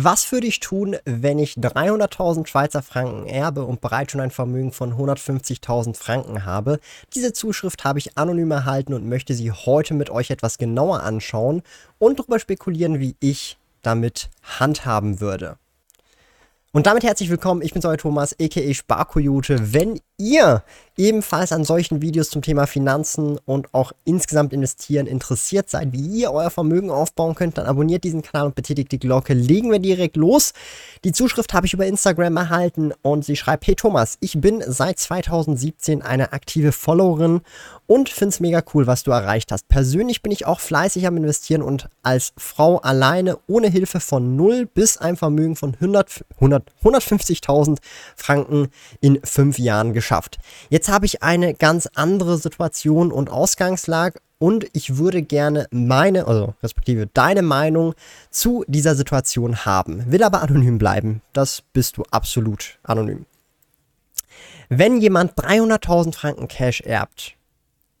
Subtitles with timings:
[0.00, 4.70] Was würde ich tun, wenn ich 300.000 Schweizer Franken erbe und bereits schon ein Vermögen
[4.70, 6.78] von 150.000 Franken habe?
[7.16, 11.64] Diese Zuschrift habe ich anonym erhalten und möchte sie heute mit euch etwas genauer anschauen
[11.98, 14.30] und darüber spekulieren, wie ich damit
[14.60, 15.56] handhaben würde.
[16.70, 18.72] Und damit herzlich willkommen, ich bin euer Thomas, a.k.a.
[18.72, 19.72] Sparkoyote.
[19.72, 20.62] Wenn ihr
[20.96, 26.32] ebenfalls an solchen Videos zum Thema Finanzen und auch insgesamt investieren interessiert seid, wie ihr
[26.32, 29.32] euer Vermögen aufbauen könnt, dann abonniert diesen Kanal und betätigt die Glocke.
[29.32, 30.52] Legen wir direkt los.
[31.04, 34.98] Die Zuschrift habe ich über Instagram erhalten und sie schreibt, hey Thomas, ich bin seit
[34.98, 37.42] 2017 eine aktive Followerin
[37.86, 39.68] und finde es mega cool, was du erreicht hast.
[39.68, 44.66] Persönlich bin ich auch fleißig am Investieren und als Frau alleine ohne Hilfe von 0
[44.66, 47.78] bis ein Vermögen von 100, 100 150.000
[48.16, 48.68] Franken
[49.00, 50.38] in fünf Jahren geschafft.
[50.70, 56.54] Jetzt habe ich eine ganz andere Situation und Ausgangslage und ich würde gerne meine, also
[56.62, 57.94] respektive deine Meinung
[58.30, 60.10] zu dieser Situation haben.
[60.10, 61.20] Will aber anonym bleiben.
[61.34, 63.26] Das bist du absolut anonym.
[64.70, 67.34] Wenn jemand 300.000 Franken Cash erbt,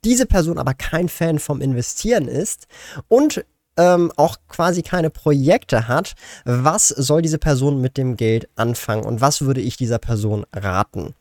[0.04, 2.68] diese Person aber kein Fan vom Investieren ist
[3.08, 3.44] und
[3.76, 6.14] ähm, auch quasi keine Projekte hat,
[6.44, 11.14] was soll diese Person mit dem Geld anfangen und was würde ich dieser Person raten?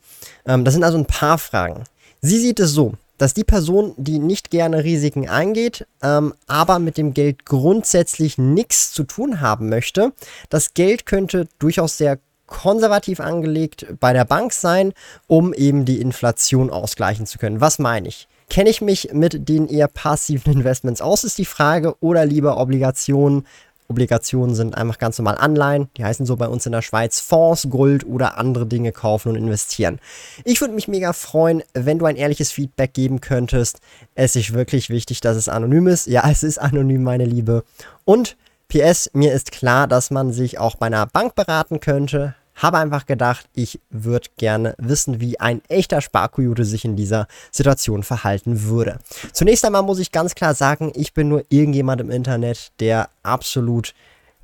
[0.45, 1.83] Ähm, das sind also ein paar Fragen.
[2.21, 6.97] Sie sieht es so, dass die Person, die nicht gerne Risiken eingeht, ähm, aber mit
[6.97, 10.13] dem Geld grundsätzlich nichts zu tun haben möchte,
[10.49, 14.93] das Geld könnte durchaus sehr konservativ angelegt bei der Bank sein,
[15.27, 17.61] um eben die Inflation ausgleichen zu können.
[17.61, 18.27] Was meine ich?
[18.49, 23.45] Kenne ich mich mit den eher passiven Investments aus, ist die Frage, oder lieber Obligationen?
[23.89, 27.67] Obligationen sind einfach ganz normal Anleihen, die heißen so bei uns in der Schweiz Fonds,
[27.69, 29.99] Gold oder andere Dinge kaufen und investieren.
[30.43, 33.79] Ich würde mich mega freuen, wenn du ein ehrliches Feedback geben könntest.
[34.15, 36.07] Es ist wirklich wichtig, dass es anonym ist.
[36.07, 37.63] Ja, es ist anonym, meine Liebe.
[38.03, 38.35] Und
[38.67, 42.35] PS, mir ist klar, dass man sich auch bei einer Bank beraten könnte.
[42.57, 48.03] Habe einfach gedacht, ich würde gerne wissen, wie ein echter Sparkoyote sich in dieser Situation
[48.03, 48.99] verhalten würde.
[49.31, 53.93] Zunächst einmal muss ich ganz klar sagen, ich bin nur irgendjemand im Internet, der absolut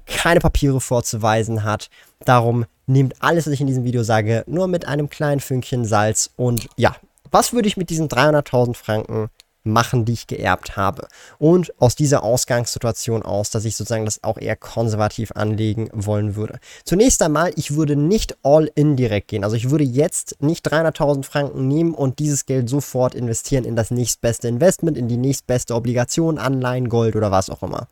[0.05, 1.89] keine Papiere vorzuweisen hat.
[2.25, 6.29] Darum nehmt alles, was ich in diesem Video sage, nur mit einem kleinen Fünkchen Salz.
[6.35, 6.95] Und ja,
[7.31, 9.29] was würde ich mit diesen 300.000 Franken
[9.63, 11.07] machen, die ich geerbt habe.
[11.37, 16.59] Und aus dieser Ausgangssituation aus, dass ich sozusagen das auch eher konservativ anlegen wollen würde.
[16.83, 19.43] Zunächst einmal, ich würde nicht all in direkt gehen.
[19.43, 23.91] Also ich würde jetzt nicht 300.000 Franken nehmen und dieses Geld sofort investieren in das
[23.91, 27.87] nächstbeste Investment, in die nächstbeste Obligation, Anleihen, Gold oder was auch immer.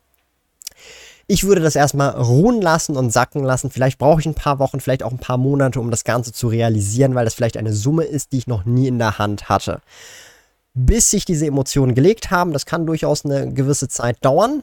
[1.28, 3.70] Ich würde das erstmal ruhen lassen und sacken lassen.
[3.70, 6.48] Vielleicht brauche ich ein paar Wochen, vielleicht auch ein paar Monate, um das Ganze zu
[6.48, 9.80] realisieren, weil das vielleicht eine Summe ist, die ich noch nie in der Hand hatte
[10.74, 12.52] bis sich diese Emotionen gelegt haben.
[12.52, 14.62] Das kann durchaus eine gewisse Zeit dauern.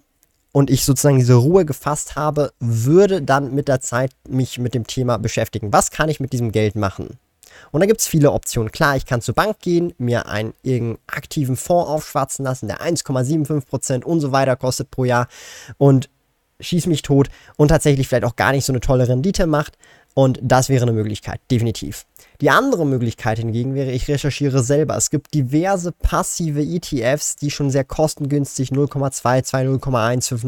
[0.52, 4.88] Und ich sozusagen diese Ruhe gefasst habe, würde dann mit der Zeit mich mit dem
[4.88, 5.72] Thema beschäftigen.
[5.72, 7.20] Was kann ich mit diesem Geld machen?
[7.72, 8.72] Und da gibt es viele Optionen.
[8.72, 14.04] Klar, ich kann zur Bank gehen, mir einen irgendeinen aktiven Fonds aufschwatzen lassen, der 1,75%
[14.04, 15.28] und so weiter kostet pro Jahr
[15.78, 16.10] und
[16.60, 19.78] schieß mich tot und tatsächlich vielleicht auch gar nicht so eine tolle Rendite macht.
[20.14, 22.06] Und das wäre eine Möglichkeit, definitiv.
[22.42, 24.96] Die andere Möglichkeit hingegen wäre, ich recherchiere selber.
[24.96, 30.46] Es gibt diverse passive ETFs, die schon sehr kostengünstig 0,22, 0,15,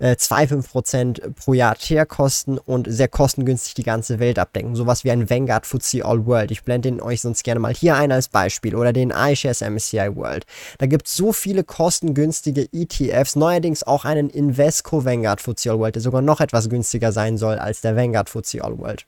[0.00, 4.74] 0,25% pro Jahr TER kosten und sehr kostengünstig die ganze Welt abdecken.
[4.74, 6.50] Sowas wie ein Vanguard FTSE All World.
[6.50, 10.16] Ich blende den euch sonst gerne mal hier ein als Beispiel oder den iShares MSCI
[10.16, 10.46] World.
[10.78, 15.96] Da gibt es so viele kostengünstige ETFs, neuerdings auch einen Invesco Vanguard FTSE All World,
[15.96, 19.04] der sogar noch etwas günstiger sein soll als der Vanguard FTSE All World.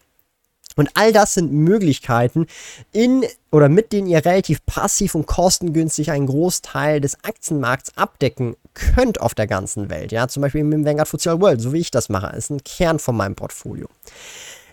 [0.79, 2.47] Und all das sind Möglichkeiten,
[2.93, 9.21] in oder mit denen ihr relativ passiv und kostengünstig einen Großteil des Aktienmarkts abdecken könnt
[9.21, 10.13] auf der ganzen Welt.
[10.13, 13.01] Ja, zum Beispiel im Vanguard FTSE World, so wie ich das mache, ist ein Kern
[13.01, 13.89] von meinem Portfolio.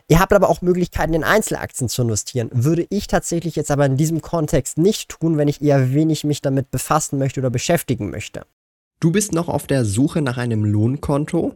[0.08, 2.52] Ihr habt aber auch Möglichkeiten, in Einzelaktien zu investieren.
[2.54, 6.44] Würde ich tatsächlich jetzt aber in diesem Kontext nicht tun, wenn ich eher wenig mich
[6.44, 8.46] damit befassen möchte oder beschäftigen möchte.
[9.00, 11.56] Du bist noch auf der Suche nach einem Lohnkonto?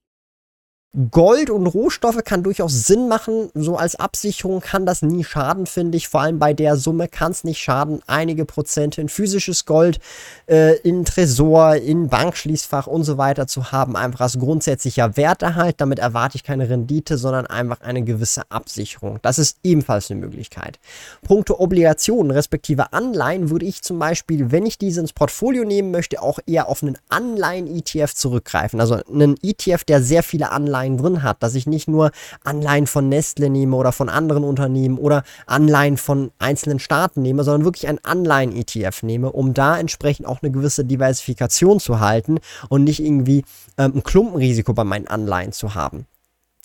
[1.09, 3.49] Gold und Rohstoffe kann durchaus Sinn machen.
[3.53, 6.09] So als Absicherung kann das nie schaden, finde ich.
[6.09, 8.01] Vor allem bei der Summe kann es nicht schaden.
[8.07, 10.01] Einige Prozente in physisches Gold,
[10.47, 13.95] äh, in Tresor, in Bankschließfach und so weiter zu haben.
[13.95, 15.79] Einfach als grundsätzlicher Werterhalt.
[15.79, 19.19] Damit erwarte ich keine Rendite, sondern einfach eine gewisse Absicherung.
[19.21, 20.77] Das ist ebenfalls eine Möglichkeit.
[21.21, 26.21] Punkte Obligationen respektive Anleihen würde ich zum Beispiel, wenn ich diese ins Portfolio nehmen möchte,
[26.21, 28.81] auch eher auf einen Anleihen-ETF zurückgreifen.
[28.81, 32.11] Also einen ETF, der sehr viele Anleihen Anleihen drin hat, dass ich nicht nur
[32.43, 37.65] Anleihen von Nestle nehme oder von anderen Unternehmen oder Anleihen von einzelnen Staaten nehme, sondern
[37.65, 42.39] wirklich ein Anleihen-ETF nehme, um da entsprechend auch eine gewisse Diversifikation zu halten
[42.69, 43.43] und nicht irgendwie
[43.77, 46.07] ähm, ein Klumpenrisiko bei meinen Anleihen zu haben.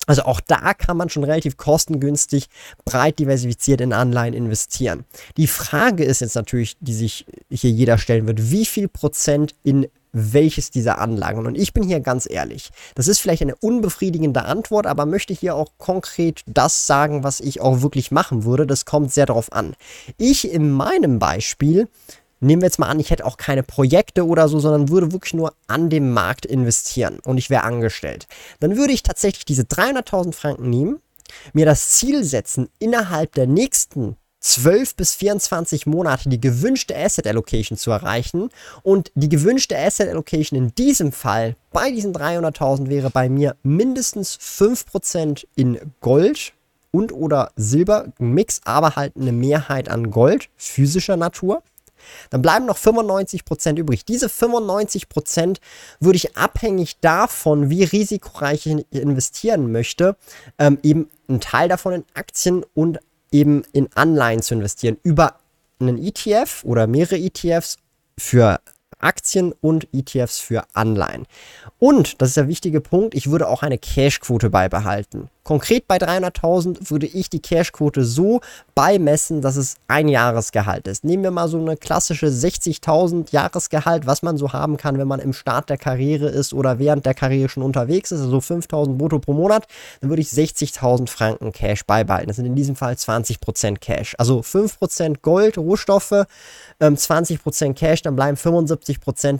[0.06, 2.46] Also auch da kann man schon relativ kostengünstig
[2.84, 5.04] breit diversifiziert in Anleihen investieren.
[5.36, 9.88] Die Frage ist jetzt natürlich, die sich hier jeder stellen wird, wie viel Prozent in
[10.16, 11.46] welches dieser Anlagen.
[11.46, 12.70] Und ich bin hier ganz ehrlich.
[12.94, 17.60] Das ist vielleicht eine unbefriedigende Antwort, aber möchte hier auch konkret das sagen, was ich
[17.60, 18.66] auch wirklich machen würde.
[18.66, 19.74] Das kommt sehr darauf an.
[20.16, 21.88] Ich in meinem Beispiel
[22.38, 25.32] Nehmen wir jetzt mal an, ich hätte auch keine Projekte oder so, sondern würde wirklich
[25.32, 28.26] nur an dem Markt investieren und ich wäre angestellt.
[28.60, 31.00] Dann würde ich tatsächlich diese 300.000 Franken nehmen,
[31.54, 34.16] mir das Ziel setzen, innerhalb der nächsten
[34.46, 38.50] 12 bis 24 Monate die gewünschte Asset Allocation zu erreichen.
[38.84, 44.38] Und die gewünschte Asset Allocation in diesem Fall bei diesen 300.000 wäre bei mir mindestens
[44.38, 46.52] 5% in Gold
[46.92, 51.62] und oder Silber, Mix, aber halt eine Mehrheit an Gold physischer Natur.
[52.30, 54.04] Dann bleiben noch 95% übrig.
[54.04, 55.58] Diese 95%
[55.98, 60.16] würde ich abhängig davon, wie risikoreich ich investieren möchte,
[60.58, 63.00] ähm, eben einen Teil davon in Aktien und
[63.30, 65.38] eben in Anleihen zu investieren über
[65.78, 67.76] einen ETF oder mehrere ETFs
[68.18, 68.60] für
[68.98, 71.26] Aktien und ETFs für Anleihen.
[71.78, 75.30] Und, das ist der wichtige Punkt, ich würde auch eine Cashquote beibehalten.
[75.46, 78.40] Konkret bei 300.000 würde ich die Cashquote so
[78.74, 81.04] beimessen, dass es ein Jahresgehalt ist.
[81.04, 85.20] Nehmen wir mal so eine klassische 60.000 Jahresgehalt, was man so haben kann, wenn man
[85.20, 89.20] im Start der Karriere ist oder während der Karriere schon unterwegs ist, also 5.000 brutto
[89.20, 89.68] pro Monat,
[90.00, 92.26] dann würde ich 60.000 Franken Cash beibehalten.
[92.26, 94.16] Das sind in diesem Fall 20% Cash.
[94.18, 96.24] Also 5% Gold, Rohstoffe,
[96.80, 98.85] 20% ähm, Cash, dann bleiben 75%,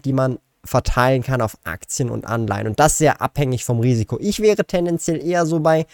[0.04, 2.66] die man verteilen kann auf Aktien und Anleihen.
[2.66, 4.18] Und das sehr abhängig vom Risiko.
[4.20, 5.86] Ich wäre tendenziell eher so bei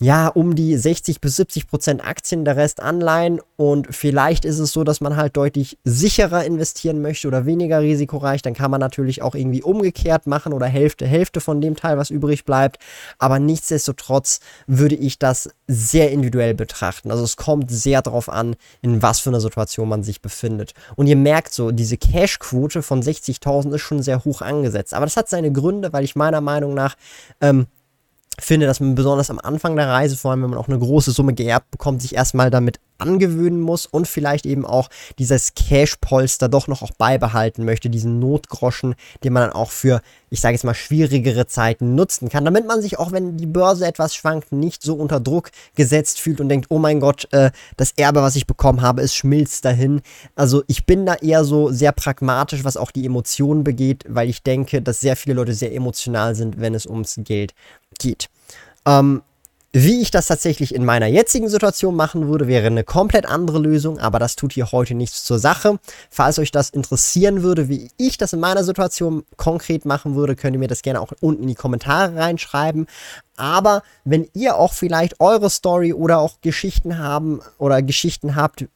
[0.00, 3.40] ja, um die 60 bis 70 Prozent Aktien, der Rest Anleihen.
[3.56, 8.42] Und vielleicht ist es so, dass man halt deutlich sicherer investieren möchte oder weniger risikoreich.
[8.42, 12.10] Dann kann man natürlich auch irgendwie umgekehrt machen oder Hälfte, Hälfte von dem Teil, was
[12.10, 12.78] übrig bleibt.
[13.20, 17.12] Aber nichtsdestotrotz würde ich das sehr individuell betrachten.
[17.12, 20.74] Also es kommt sehr darauf an, in was für einer Situation man sich befindet.
[20.96, 24.92] Und ihr merkt so, diese Cash-Quote von 60.000 ist schon sehr hoch angesetzt.
[24.92, 26.96] Aber das hat seine Gründe, weil ich meiner Meinung nach
[27.40, 27.68] ähm,
[28.38, 31.12] finde, dass man besonders am Anfang der Reise, vor allem wenn man auch eine große
[31.12, 34.88] Summe geerbt bekommt, sich erstmal damit angewöhnen muss und vielleicht eben auch
[35.18, 40.00] dieses Cash-Polster doch noch auch beibehalten möchte, diesen Notgroschen, den man dann auch für,
[40.30, 43.86] ich sage jetzt mal, schwierigere Zeiten nutzen kann, damit man sich auch, wenn die Börse
[43.86, 47.92] etwas schwankt, nicht so unter Druck gesetzt fühlt und denkt, oh mein Gott, äh, das
[47.96, 50.00] Erbe, was ich bekommen habe, es schmilzt dahin.
[50.36, 54.42] Also ich bin da eher so sehr pragmatisch, was auch die Emotionen begeht, weil ich
[54.42, 57.54] denke, dass sehr viele Leute sehr emotional sind, wenn es ums Geld
[57.98, 58.23] geht.
[58.86, 59.22] Ähm,
[59.76, 63.98] wie ich das tatsächlich in meiner jetzigen Situation machen würde, wäre eine komplett andere Lösung,
[63.98, 65.80] aber das tut hier heute nichts zur Sache.
[66.10, 70.54] Falls euch das interessieren würde, wie ich das in meiner Situation konkret machen würde, könnt
[70.54, 72.86] ihr mir das gerne auch unten in die Kommentare reinschreiben.
[73.36, 78.66] Aber wenn ihr auch vielleicht eure Story oder auch Geschichten haben oder Geschichten habt,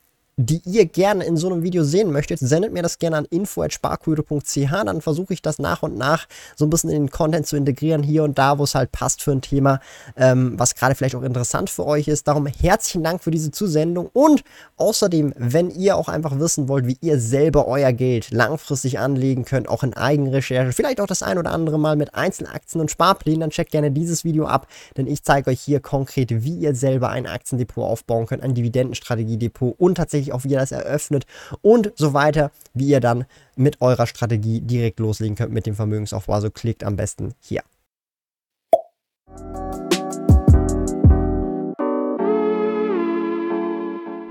[0.41, 4.71] die ihr gerne in so einem Video sehen möchtet, sendet mir das gerne an info.sparquote.ch.
[4.71, 8.05] Dann versuche ich das nach und nach so ein bisschen in den Content zu integrieren,
[8.05, 9.81] hier und da, wo es halt passt für ein Thema,
[10.17, 12.29] ähm, was gerade vielleicht auch interessant für euch ist.
[12.29, 14.45] Darum herzlichen Dank für diese Zusendung und
[14.77, 19.69] außerdem, wenn ihr auch einfach wissen wollt, wie ihr selber euer Geld langfristig anlegen könnt,
[19.69, 23.51] auch in Eigenrecherche, vielleicht auch das ein oder andere Mal mit Einzelaktien und Sparplänen, dann
[23.51, 27.27] checkt gerne dieses Video ab, denn ich zeige euch hier konkret, wie ihr selber ein
[27.27, 31.27] Aktiendepot aufbauen könnt, ein Dividendenstrategiedepot und tatsächlich tatsächlich auch, wie ihr das eröffnet
[31.63, 33.25] und so weiter, wie ihr dann
[33.57, 36.35] mit eurer Strategie direkt loslegen könnt mit dem Vermögensaufbau.
[36.35, 37.63] Also klickt am besten hier.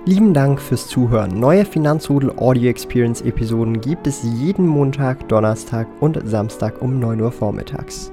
[0.05, 1.37] Lieben Dank fürs Zuhören.
[1.37, 7.33] Neue Finanzrudel Audio Experience Episoden gibt es jeden Montag, Donnerstag und Samstag um 9 Uhr
[7.33, 8.09] vormittags.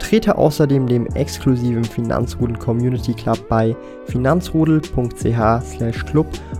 [0.00, 6.26] Trete außerdem dem exklusiven Finanzrudel Community Club bei finanzrudel.ch/club